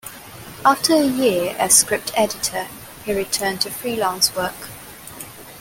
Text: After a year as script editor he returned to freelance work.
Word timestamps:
After 0.65 0.95
a 0.95 1.05
year 1.05 1.55
as 1.59 1.75
script 1.75 2.11
editor 2.17 2.65
he 3.05 3.13
returned 3.13 3.61
to 3.61 3.69
freelance 3.69 4.33
work. 4.35 4.67